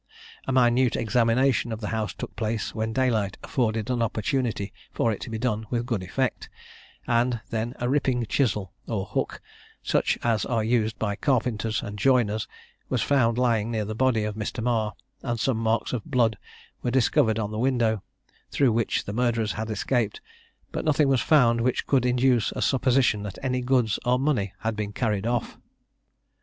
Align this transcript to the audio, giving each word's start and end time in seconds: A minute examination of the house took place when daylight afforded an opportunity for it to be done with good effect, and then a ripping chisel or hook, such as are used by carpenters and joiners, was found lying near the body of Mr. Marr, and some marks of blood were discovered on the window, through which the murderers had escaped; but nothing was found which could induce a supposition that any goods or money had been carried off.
A 0.47 0.51
minute 0.51 0.95
examination 0.95 1.71
of 1.71 1.79
the 1.79 1.89
house 1.89 2.11
took 2.15 2.35
place 2.35 2.73
when 2.73 2.91
daylight 2.91 3.37
afforded 3.43 3.91
an 3.91 4.01
opportunity 4.01 4.73
for 4.91 5.11
it 5.11 5.21
to 5.21 5.29
be 5.29 5.37
done 5.37 5.67
with 5.69 5.85
good 5.85 6.01
effect, 6.01 6.49
and 7.05 7.39
then 7.51 7.75
a 7.79 7.87
ripping 7.87 8.25
chisel 8.25 8.73
or 8.87 9.05
hook, 9.05 9.43
such 9.83 10.17
as 10.23 10.43
are 10.43 10.63
used 10.63 10.97
by 10.97 11.15
carpenters 11.15 11.83
and 11.83 11.99
joiners, 11.99 12.47
was 12.89 13.03
found 13.03 13.37
lying 13.37 13.69
near 13.69 13.85
the 13.85 13.93
body 13.93 14.23
of 14.23 14.33
Mr. 14.33 14.63
Marr, 14.63 14.93
and 15.21 15.39
some 15.39 15.57
marks 15.57 15.93
of 15.93 16.03
blood 16.03 16.35
were 16.81 16.89
discovered 16.89 17.37
on 17.37 17.51
the 17.51 17.59
window, 17.59 18.01
through 18.49 18.71
which 18.71 19.05
the 19.05 19.13
murderers 19.13 19.51
had 19.51 19.69
escaped; 19.69 20.19
but 20.71 20.83
nothing 20.83 21.09
was 21.09 21.21
found 21.21 21.61
which 21.61 21.85
could 21.85 22.07
induce 22.07 22.51
a 22.53 22.61
supposition 22.63 23.21
that 23.21 23.37
any 23.43 23.61
goods 23.61 23.99
or 24.03 24.17
money 24.17 24.51
had 24.61 24.75
been 24.75 24.93
carried 24.93 25.27
off. 25.27 25.59